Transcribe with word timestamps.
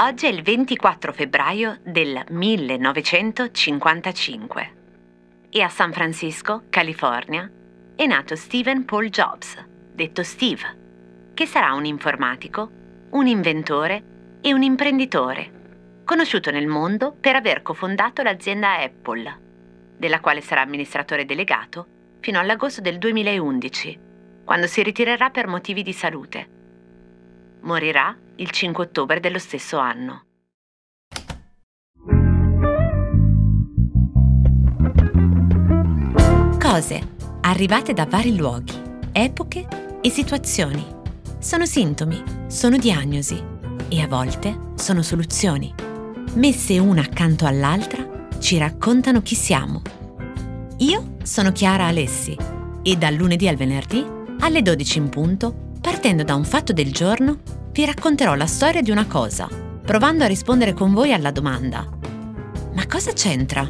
Oggi 0.00 0.26
è 0.26 0.28
il 0.28 0.42
24 0.42 1.12
febbraio 1.12 1.78
del 1.82 2.24
1955 2.28 4.72
e 5.50 5.62
a 5.62 5.68
San 5.68 5.92
Francisco, 5.92 6.64
California, 6.70 7.50
è 7.96 8.06
nato 8.06 8.36
Stephen 8.36 8.84
Paul 8.84 9.08
Jobs, 9.08 9.56
detto 9.92 10.22
Steve, 10.22 11.32
che 11.34 11.46
sarà 11.46 11.72
un 11.72 11.84
informatico, 11.84 12.70
un 13.10 13.26
inventore 13.26 14.02
e 14.40 14.52
un 14.52 14.62
imprenditore, 14.62 16.02
conosciuto 16.04 16.50
nel 16.50 16.66
mondo 16.66 17.12
per 17.12 17.34
aver 17.34 17.62
cofondato 17.62 18.22
l'azienda 18.22 18.80
Apple, 18.80 19.46
della 19.96 20.20
quale 20.20 20.40
sarà 20.40 20.60
amministratore 20.60 21.24
delegato 21.24 21.86
fino 22.20 22.38
all'agosto 22.38 22.80
del 22.80 22.98
2011, 22.98 23.98
quando 24.48 24.66
si 24.66 24.82
ritirerà 24.82 25.28
per 25.28 25.46
motivi 25.46 25.82
di 25.82 25.92
salute. 25.92 26.48
Morirà 27.64 28.16
il 28.36 28.50
5 28.50 28.84
ottobre 28.84 29.20
dello 29.20 29.38
stesso 29.38 29.76
anno. 29.76 30.22
Cose 36.58 37.16
arrivate 37.42 37.92
da 37.92 38.06
vari 38.06 38.38
luoghi, 38.38 38.72
epoche 39.12 39.68
e 40.00 40.08
situazioni. 40.08 40.82
Sono 41.38 41.66
sintomi, 41.66 42.22
sono 42.46 42.78
diagnosi 42.78 43.38
e 43.90 44.00
a 44.00 44.08
volte 44.08 44.70
sono 44.76 45.02
soluzioni. 45.02 45.74
Messe 46.36 46.78
una 46.78 47.02
accanto 47.02 47.44
all'altra 47.44 48.30
ci 48.38 48.56
raccontano 48.56 49.20
chi 49.20 49.34
siamo. 49.34 49.82
Io 50.78 51.16
sono 51.22 51.52
Chiara 51.52 51.84
Alessi 51.84 52.34
e 52.82 52.96
dal 52.96 53.12
lunedì 53.12 53.46
al 53.46 53.56
venerdì 53.56 54.16
alle 54.40 54.62
12 54.62 54.98
in 54.98 55.08
punto, 55.08 55.72
partendo 55.80 56.22
da 56.22 56.34
un 56.34 56.44
fatto 56.44 56.72
del 56.72 56.92
giorno, 56.92 57.40
vi 57.72 57.84
racconterò 57.84 58.34
la 58.34 58.46
storia 58.46 58.82
di 58.82 58.90
una 58.90 59.06
cosa, 59.06 59.48
provando 59.84 60.24
a 60.24 60.26
rispondere 60.26 60.72
con 60.74 60.92
voi 60.92 61.12
alla 61.12 61.30
domanda 61.30 61.88
Ma 62.74 62.86
cosa 62.86 63.12
c'entra? 63.12 63.68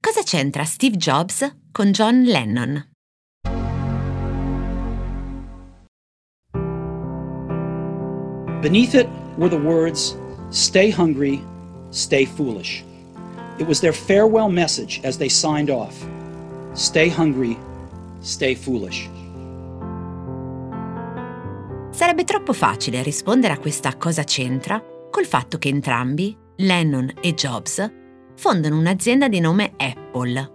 Cosa 0.00 0.22
c'entra 0.22 0.64
Steve 0.64 0.96
Jobs 0.96 1.56
con 1.72 1.90
John 1.90 2.22
Lennon? 2.22 2.90
Beneath 8.60 8.94
it 8.94 9.08
were 9.36 9.48
the 9.48 9.56
words, 9.56 10.16
Stay 10.50 10.90
hungry, 10.90 11.42
stay 11.90 12.24
foolish. 12.24 12.82
It 13.58 13.66
was 13.66 13.80
their 13.80 13.92
farewell 13.92 14.48
message 14.48 15.00
as 15.04 15.18
they 15.18 15.28
signed 15.28 15.70
off. 15.70 15.94
Stay 16.78 17.12
hungry, 17.16 17.58
stay 18.20 18.54
foolish. 18.54 19.10
Sarebbe 21.90 22.22
troppo 22.22 22.52
facile 22.52 23.02
rispondere 23.02 23.52
a 23.52 23.58
questa 23.58 23.96
cosa 23.96 24.22
c'entra 24.22 24.80
col 25.10 25.26
fatto 25.26 25.58
che 25.58 25.70
entrambi, 25.70 26.36
Lennon 26.58 27.14
e 27.20 27.34
Jobs, 27.34 27.84
fondano 28.36 28.78
un'azienda 28.78 29.26
di 29.26 29.40
nome 29.40 29.72
Apple. 29.76 30.52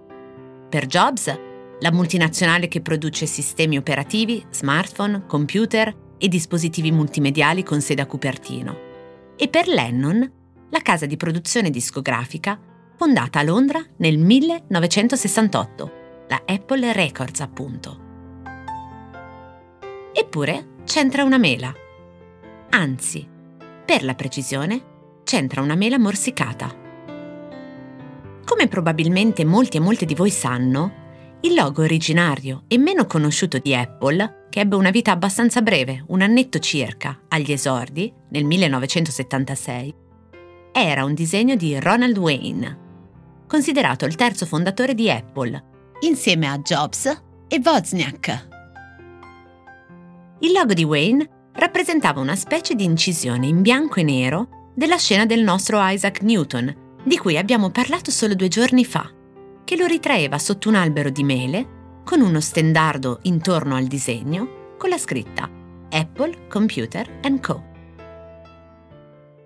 Per 0.69 0.85
Jobs, 0.85 1.37
la 1.81 1.91
multinazionale 1.91 2.69
che 2.69 2.79
produce 2.79 3.25
sistemi 3.25 3.75
operativi, 3.75 4.45
smartphone, 4.49 5.25
computer 5.27 5.93
e 6.17 6.27
dispositivi 6.29 6.93
multimediali 6.93 7.63
con 7.63 7.81
sede 7.81 8.01
a 8.01 8.05
Cupertino. 8.05 8.77
E 9.35 9.49
per 9.49 9.67
Lennon, 9.67 10.31
la 10.69 10.79
casa 10.79 11.05
di 11.05 11.17
produzione 11.17 11.69
discografica 11.69 12.57
fondata 12.95 13.39
a 13.39 13.43
Londra 13.43 13.85
nel 13.97 14.17
1968, 14.17 16.02
la 16.27 16.43
Apple 16.45 16.93
Records 16.93 17.39
appunto. 17.41 17.99
Eppure 20.13 20.67
c'entra 20.83 21.23
una 21.23 21.37
mela. 21.37 21.73
Anzi, 22.69 23.27
per 23.85 24.03
la 24.03 24.15
precisione, 24.15 25.21
c'entra 25.23 25.61
una 25.61 25.75
mela 25.75 25.99
morsicata. 25.99 26.81
Come 28.45 28.67
probabilmente 28.67 29.45
molti 29.45 29.77
e 29.77 29.79
molte 29.79 30.05
di 30.05 30.15
voi 30.15 30.29
sanno, 30.29 31.01
il 31.41 31.55
logo 31.55 31.81
originario 31.81 32.63
e 32.67 32.77
meno 32.77 33.05
conosciuto 33.05 33.57
di 33.57 33.75
Apple, 33.75 34.47
che 34.49 34.61
ebbe 34.61 34.75
una 34.75 34.91
vita 34.91 35.11
abbastanza 35.11 35.61
breve, 35.61 36.03
un 36.07 36.21
annetto 36.21 36.59
circa, 36.59 37.23
agli 37.27 37.51
esordi, 37.51 38.13
nel 38.29 38.45
1976, 38.45 39.93
era 40.71 41.03
un 41.03 41.13
disegno 41.13 41.55
di 41.55 41.79
Ronald 41.79 42.17
Wayne, 42.17 42.77
considerato 43.47 44.05
il 44.05 44.15
terzo 44.15 44.45
fondatore 44.45 44.95
di 44.95 45.09
Apple, 45.09 45.63
insieme 46.01 46.47
a 46.47 46.57
Jobs 46.59 47.05
e 47.47 47.61
Wozniak. 47.63 48.47
Il 50.39 50.51
logo 50.51 50.73
di 50.73 50.83
Wayne 50.83 51.29
rappresentava 51.53 52.19
una 52.19 52.35
specie 52.35 52.75
di 52.75 52.83
incisione 52.83 53.47
in 53.47 53.61
bianco 53.61 53.99
e 53.99 54.03
nero 54.03 54.71
della 54.73 54.97
scena 54.97 55.25
del 55.25 55.43
nostro 55.43 55.79
Isaac 55.81 56.21
Newton, 56.21 56.75
di 57.03 57.17
cui 57.17 57.37
abbiamo 57.37 57.69
parlato 57.69 58.11
solo 58.11 58.33
due 58.33 58.47
giorni 58.47 58.85
fa, 58.85 59.09
che 59.63 59.77
lo 59.77 59.85
ritraeva 59.85 60.39
sotto 60.39 60.69
un 60.69 60.75
albero 60.75 61.09
di 61.09 61.23
mele 61.23 62.01
con 62.03 62.21
uno 62.21 62.41
stendardo 62.41 63.19
intorno 63.23 63.75
al 63.75 63.85
disegno 63.85 64.75
con 64.77 64.89
la 64.89 64.97
scritta 64.97 65.49
Apple 65.89 66.47
Computer 66.47 67.19
Co. 67.39 67.71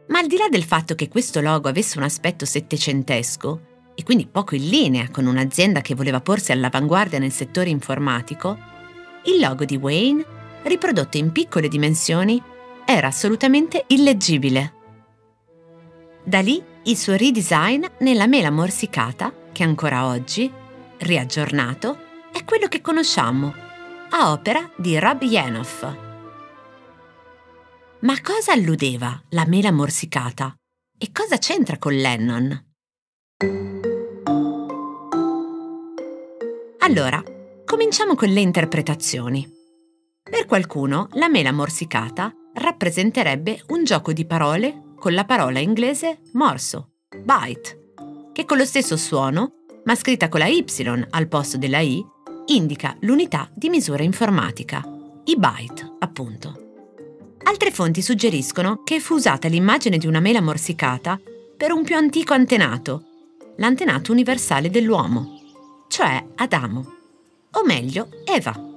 Ma 0.08 0.20
al 0.20 0.28
di 0.28 0.38
là 0.38 0.48
del 0.50 0.64
fatto 0.64 0.96
che 0.96 1.10
questo 1.10 1.42
logo 1.42 1.68
avesse 1.68 1.98
un 1.98 2.04
aspetto 2.06 2.46
settecentesco 2.46 3.67
e 4.00 4.04
quindi 4.04 4.28
poco 4.28 4.54
in 4.54 4.70
linea 4.70 5.10
con 5.10 5.26
un'azienda 5.26 5.82
che 5.82 5.96
voleva 5.96 6.22
porsi 6.22 6.52
all'avanguardia 6.52 7.18
nel 7.18 7.32
settore 7.32 7.72
informatico, 7.72 8.56
il 9.24 9.40
logo 9.40 9.66
di 9.66 9.76
Wayne 9.76 10.24
riprodotto 10.62 11.18
in 11.18 11.32
piccole 11.32 11.68
dimensioni, 11.68 12.40
era 12.86 13.08
assolutamente 13.08 13.86
illeggibile. 13.88 14.74
Da 16.24 16.42
lì 16.42 16.62
il 16.84 16.96
suo 16.96 17.16
redesign 17.16 17.86
nella 18.00 18.28
mela 18.28 18.52
morsicata, 18.52 19.34
che 19.52 19.64
ancora 19.64 20.06
oggi, 20.06 20.52
riaggiornato, 21.00 21.98
è 22.32 22.44
quello 22.46 22.68
che 22.68 22.82
conosciamo, 22.82 23.52
a 24.12 24.32
opera 24.32 24.70
di 24.76 25.00
Rob 25.00 25.24
Janoff. 25.24 25.82
Ma 28.02 28.14
a 28.14 28.22
cosa 28.22 28.52
alludeva 28.52 29.20
la 29.30 29.46
mela 29.48 29.72
morsicata? 29.72 30.56
E 31.00 31.12
cosa 31.12 31.40
c'entra 31.40 31.80
con 31.80 31.94
Lennon? 31.94 32.66
Allora, 36.88 37.22
cominciamo 37.66 38.16
con 38.16 38.30
le 38.30 38.40
interpretazioni. 38.40 39.46
Per 40.24 40.46
qualcuno, 40.46 41.10
la 41.16 41.28
mela 41.28 41.52
morsicata 41.52 42.34
rappresenterebbe 42.54 43.62
un 43.68 43.84
gioco 43.84 44.14
di 44.14 44.26
parole 44.26 44.94
con 44.98 45.14
la 45.14 45.26
parola 45.26 45.60
inglese 45.60 46.20
morso, 46.32 46.92
byte, 47.26 47.92
che 48.32 48.46
con 48.46 48.56
lo 48.56 48.64
stesso 48.64 48.96
suono, 48.96 49.66
ma 49.84 49.96
scritta 49.96 50.30
con 50.30 50.40
la 50.40 50.46
Y 50.48 50.64
al 51.10 51.28
posto 51.28 51.58
della 51.58 51.80
I, 51.80 52.02
indica 52.46 52.96
l'unità 53.02 53.50
di 53.54 53.68
misura 53.68 54.04
informatica, 54.04 54.82
i 55.26 55.36
byte, 55.36 55.96
appunto. 56.00 56.86
Altre 57.44 57.70
fonti 57.70 58.02
suggeriscono 58.02 58.84
che 58.84 59.02
fu 59.02 59.16
usata 59.16 59.50
l'immagine 59.50 59.98
di 59.98 60.08
una 60.08 60.22
mela 60.22 60.42
morsicata 60.42 61.20
per 61.58 61.74
un 61.74 61.84
più 61.84 61.98
antico 61.98 62.34
antenato, 62.34 63.04
l'antenato 63.58 64.14
universale 64.14 64.70
dell'uomo, 64.70 65.37
cioè 65.88 66.24
Adamo, 66.36 66.94
o 67.52 67.64
meglio 67.64 68.10
Eva 68.26 68.68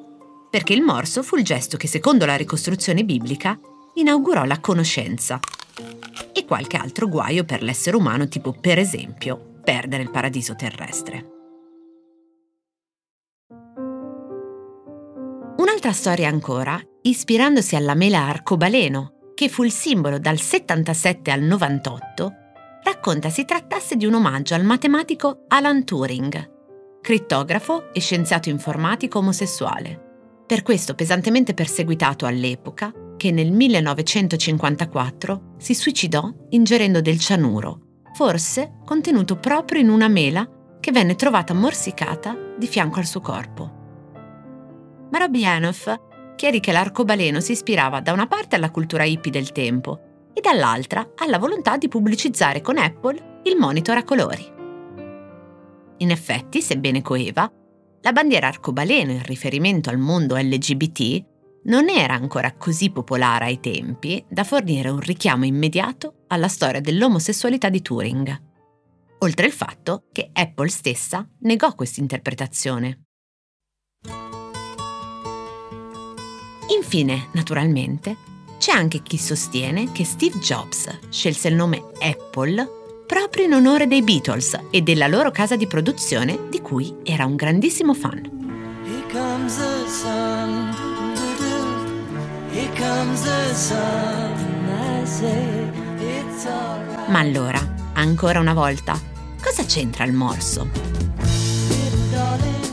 perché 0.50 0.72
il 0.72 0.82
morso 0.82 1.22
fu 1.22 1.37
il 1.37 1.44
gesto 1.44 1.76
che, 1.76 1.87
secondo 1.87 2.26
la 2.26 2.34
ricostruzione 2.34 3.04
biblica, 3.04 3.56
inaugurò 3.94 4.44
la 4.44 4.59
conoscenza 4.59 5.38
e 6.32 6.44
qualche 6.44 6.76
altro 6.76 7.09
guaio 7.09 7.44
per 7.44 7.62
l'essere 7.62 7.97
umano, 7.97 8.26
tipo 8.26 8.53
per 8.53 8.78
esempio 8.78 9.60
perdere 9.62 10.03
il 10.03 10.10
paradiso 10.10 10.56
terrestre. 10.56 11.38
Un'altra 15.56 15.93
storia 15.93 16.29
ancora, 16.29 16.81
ispirandosi 17.02 17.76
alla 17.76 17.94
mela 17.94 18.26
arcobaleno, 18.26 19.32
che 19.35 19.49
fu 19.49 19.62
il 19.62 19.73
simbolo 19.73 20.19
dal 20.19 20.40
77 20.40 21.31
al 21.31 21.43
98, 21.43 22.32
racconta 22.82 23.31
si 23.31 23.44
trattasse 23.44 23.94
di 23.94 24.05
un 24.05 24.14
omaggio 24.14 24.55
al 24.55 24.64
matematico 24.64 25.44
Alan 25.49 25.85
Turing, 25.85 26.58
crittografo 27.00 27.93
e 27.93 28.00
scienziato 28.00 28.49
informatico 28.49 29.19
omosessuale 29.19 30.08
per 30.50 30.62
questo 30.62 30.97
pesantemente 30.97 31.55
perseguitato 31.55 32.26
all'epoca, 32.26 32.93
che 33.17 33.31
nel 33.31 33.52
1954 33.52 35.55
si 35.58 35.75
suicidò 35.75 36.29
ingerendo 36.49 37.00
del 37.00 37.20
cianuro, 37.20 38.00
forse 38.17 38.79
contenuto 38.85 39.37
proprio 39.37 39.81
in 39.81 39.91
una 39.91 40.08
mela 40.08 40.44
che 40.81 40.91
venne 40.91 41.14
trovata 41.14 41.55
morsicata 41.55 42.37
di 42.58 42.67
fianco 42.67 42.99
al 42.99 43.06
suo 43.06 43.20
corpo. 43.20 43.70
Ma 45.08 45.19
Rabianoff 45.19 45.94
chiarì 46.35 46.58
che 46.58 46.73
l'arcobaleno 46.73 47.38
si 47.38 47.52
ispirava 47.52 48.00
da 48.00 48.12
una 48.12 48.26
parte 48.26 48.56
alla 48.56 48.73
cultura 48.73 49.05
hippie 49.05 49.31
del 49.31 49.52
tempo 49.52 50.00
e 50.32 50.41
dall'altra 50.41 51.12
alla 51.14 51.38
volontà 51.38 51.76
di 51.76 51.87
pubblicizzare 51.87 52.61
con 52.61 52.76
Apple 52.76 53.43
il 53.44 53.56
monitor 53.56 53.99
a 53.99 54.02
colori. 54.02 54.58
In 56.00 56.11
effetti, 56.11 56.62
sebbene 56.62 57.02
coeva, 57.02 57.50
la 58.02 58.12
bandiera 58.12 58.47
arcobaleno 58.47 59.12
in 59.12 59.23
riferimento 59.23 59.91
al 59.91 59.99
mondo 59.99 60.37
LGBT 60.37 61.25
non 61.64 61.91
era 61.91 62.14
ancora 62.14 62.55
così 62.55 62.91
popolare 62.91 63.44
ai 63.44 63.61
tempi 63.61 64.25
da 64.29 64.44
fornire 64.44 64.88
un 64.88 65.00
richiamo 65.00 65.44
immediato 65.44 66.25
alla 66.29 66.49
storia 66.49 66.81
dell'omosessualità 66.81 67.69
di 67.69 67.82
Turing. 67.82 68.43
Oltre 69.19 69.44
al 69.44 69.52
fatto 69.52 70.05
che 70.11 70.31
Apple 70.32 70.70
stessa 70.70 71.29
negò 71.41 71.75
questa 71.75 72.00
interpretazione. 72.00 73.02
Infine, 76.75 77.29
naturalmente, 77.35 78.17
c'è 78.56 78.73
anche 78.73 79.02
chi 79.02 79.19
sostiene 79.19 79.93
che 79.93 80.05
Steve 80.05 80.38
Jobs 80.38 81.11
scelse 81.11 81.49
il 81.49 81.56
nome 81.56 81.82
Apple 82.00 82.80
proprio 83.11 83.45
in 83.45 83.55
onore 83.55 83.89
dei 83.89 84.03
Beatles 84.03 84.57
e 84.71 84.83
della 84.83 85.09
loro 85.09 85.33
casa 85.33 85.57
di 85.57 85.67
produzione 85.67 86.47
di 86.49 86.61
cui 86.61 86.95
era 87.03 87.27
un 87.27 87.35
grandissimo 87.35 87.93
fan. 87.93 88.21
Ma 97.09 97.19
allora, 97.19 97.75
ancora 97.95 98.39
una 98.39 98.55
volta, 98.55 98.97
cosa 99.43 99.65
c'entra 99.65 100.05
il 100.05 100.12
morso? 100.12 100.69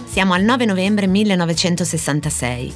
Siamo 0.06 0.36
al 0.36 0.44
9 0.44 0.66
novembre 0.66 1.08
1966 1.08 2.74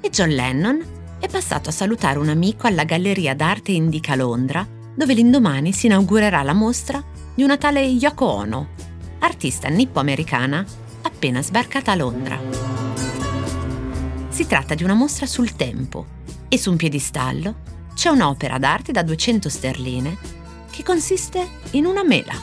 e 0.00 0.08
John 0.08 0.30
Lennon 0.30 0.82
è 1.20 1.28
passato 1.28 1.68
a 1.68 1.72
salutare 1.72 2.18
un 2.18 2.30
amico 2.30 2.66
alla 2.66 2.84
Galleria 2.84 3.34
d'Arte 3.34 3.72
Indica 3.72 4.14
Londra 4.14 4.80
dove 4.94 5.14
l'indomani 5.14 5.72
si 5.72 5.86
inaugurerà 5.86 6.42
la 6.42 6.52
mostra 6.52 7.02
di 7.34 7.42
una 7.42 7.56
tale 7.56 7.80
Yoko 7.80 8.26
Ono, 8.26 8.68
artista 9.20 9.68
nippo-americana 9.68 10.64
appena 11.02 11.42
sbarcata 11.42 11.92
a 11.92 11.96
Londra. 11.96 12.38
Si 14.28 14.46
tratta 14.46 14.74
di 14.74 14.84
una 14.84 14.94
mostra 14.94 15.26
sul 15.26 15.54
tempo 15.56 16.06
e 16.48 16.58
su 16.58 16.70
un 16.70 16.76
piedistallo 16.76 17.70
c'è 17.94 18.08
un'opera 18.08 18.58
d'arte 18.58 18.92
da 18.92 19.02
200 19.02 19.48
sterline 19.48 20.16
che 20.70 20.82
consiste 20.82 21.46
in 21.72 21.84
una 21.84 22.02
mela 22.02 22.34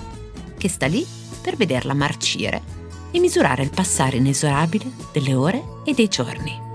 che 0.57 0.69
sta 0.69 0.87
lì 0.87 1.05
per 1.41 1.55
vederla 1.55 1.93
marcire 1.93 2.77
e 3.11 3.19
misurare 3.19 3.63
il 3.63 3.71
passare 3.71 4.17
inesorabile 4.17 4.85
delle 5.11 5.33
ore 5.33 5.63
e 5.83 5.93
dei 5.93 6.07
giorni. 6.07 6.67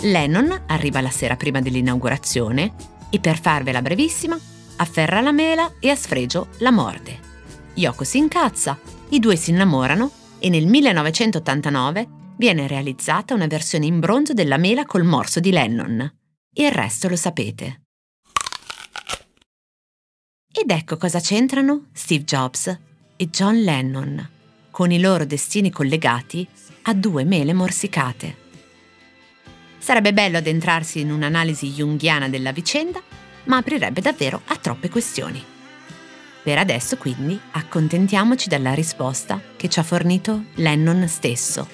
Lennon 0.00 0.62
arriva 0.66 1.00
la 1.00 1.10
sera 1.10 1.36
prima 1.36 1.60
dell'inaugurazione 1.60 2.74
e 3.10 3.18
per 3.18 3.38
farvela 3.38 3.82
brevissima 3.82 4.38
afferra 4.78 5.20
la 5.20 5.32
mela 5.32 5.74
e 5.78 5.90
a 5.90 5.94
sfregio 5.94 6.48
la 6.58 6.70
morde. 6.70 7.26
Yoko 7.74 8.04
si 8.04 8.18
incazza, 8.18 8.78
i 9.10 9.20
due 9.20 9.36
si 9.36 9.50
innamorano 9.50 10.10
e 10.38 10.48
nel 10.48 10.66
1989 10.66 12.08
viene 12.36 12.66
realizzata 12.66 13.34
una 13.34 13.46
versione 13.46 13.86
in 13.86 14.00
bronzo 14.00 14.32
della 14.32 14.56
mela 14.56 14.84
col 14.84 15.04
morso 15.04 15.40
di 15.40 15.50
Lennon. 15.50 16.12
Il 16.54 16.72
resto 16.72 17.08
lo 17.08 17.16
sapete. 17.16 17.82
Ed 20.50 20.70
ecco 20.70 20.96
cosa 20.96 21.20
c'entrano 21.20 21.86
Steve 21.92 22.24
Jobs 22.24 22.78
e 23.16 23.30
John 23.30 23.60
Lennon, 23.62 24.28
con 24.70 24.90
i 24.90 24.98
loro 24.98 25.24
destini 25.24 25.70
collegati 25.70 26.46
a 26.82 26.94
due 26.94 27.24
mele 27.24 27.52
morsicate. 27.52 28.46
Sarebbe 29.78 30.12
bello 30.12 30.38
addentrarsi 30.38 31.00
in 31.00 31.12
un'analisi 31.12 31.70
junghiana 31.70 32.28
della 32.28 32.52
vicenda, 32.52 33.00
ma 33.48 33.58
aprirebbe 33.58 34.00
davvero 34.00 34.40
a 34.46 34.56
troppe 34.56 34.88
questioni. 34.88 35.44
Per 36.42 36.56
adesso 36.56 36.96
quindi 36.96 37.38
accontentiamoci 37.50 38.48
della 38.48 38.72
risposta 38.72 39.40
che 39.56 39.68
ci 39.68 39.78
ha 39.78 39.82
fornito 39.82 40.44
Lennon 40.54 41.06
stesso, 41.08 41.68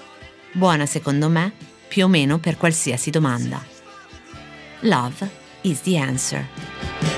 buona 0.53 0.87
secondo 0.87 1.29
me 1.29 1.53
più 1.87 2.06
o 2.06 2.09
meno 2.09 2.38
per 2.38 2.56
qualsiasi 2.56 3.11
domanda. 3.11 3.62
Love 4.81 5.31
is 5.62 5.81
the 5.82 5.97
answer. 5.97 7.14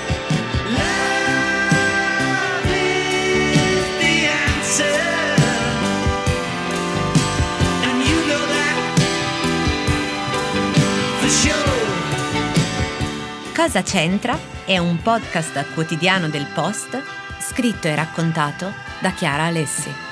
Cosa 13.67 13.83
c'entra? 13.83 14.39
È 14.63 14.77
un 14.77 15.01
podcast 15.01 15.73
quotidiano 15.73 16.29
del 16.29 16.47
Post, 16.53 17.03
scritto 17.41 17.87
e 17.87 17.95
raccontato 17.95 18.71
da 19.01 19.11
Chiara 19.11 19.43
Alessi. 19.43 20.06